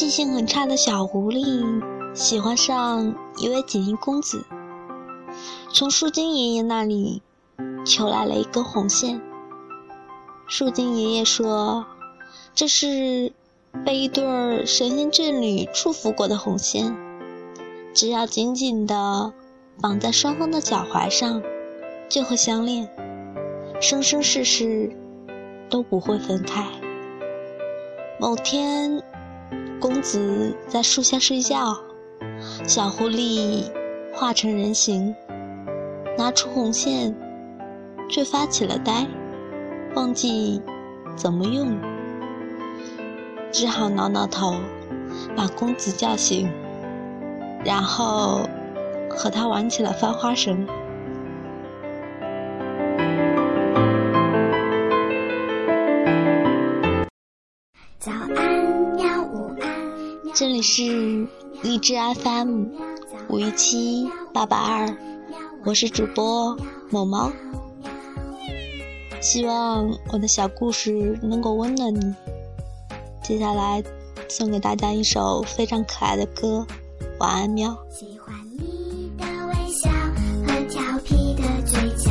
[0.00, 1.62] 记性很差的小狐狸
[2.14, 4.46] 喜欢上一位锦衣公子，
[5.74, 7.20] 从树精爷爷那里
[7.84, 9.20] 求来了一根红线。
[10.46, 11.84] 树精爷爷说
[12.56, 13.34] ：“这是
[13.84, 16.96] 被一对神仙眷侣祝福过的红线，
[17.92, 19.34] 只要紧紧地
[19.82, 21.42] 绑在双方的脚踝上，
[22.08, 22.88] 就会相恋，
[23.82, 24.96] 生生世世
[25.68, 26.66] 都不会分开。”
[28.18, 29.02] 某天。
[29.80, 31.76] 公子在树下睡觉，
[32.66, 33.64] 小狐狸
[34.12, 35.14] 化成人形，
[36.18, 37.14] 拿出红线，
[38.08, 39.06] 却发起了呆，
[39.94, 40.60] 忘记
[41.16, 41.78] 怎么用，
[43.50, 44.54] 只好挠挠头，
[45.36, 46.48] 把公子叫醒，
[47.64, 48.40] 然后
[49.08, 50.66] 和他玩起了翻花绳。
[60.40, 61.28] 这里是
[61.62, 62.64] 荔枝 FM
[63.28, 64.96] 五一七八八二，
[65.66, 66.56] 我是主播
[66.88, 67.30] 某猫。
[69.20, 72.14] 希望我的小故事能够温暖你。
[73.22, 73.84] 接下来
[74.30, 76.66] 送给大家一首非常可爱的歌，
[77.18, 79.90] 晚安，喵喜欢你的微笑
[80.46, 82.10] 和调皮的嘴角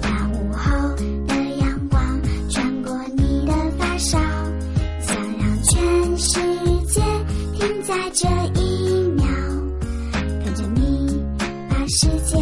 [0.00, 4.16] 那午后的阳光穿过你的发梢
[5.00, 6.51] 想让全世。
[8.14, 8.28] 这
[8.60, 9.24] 一秒，
[10.44, 11.24] 看着你
[11.70, 12.41] 把世界。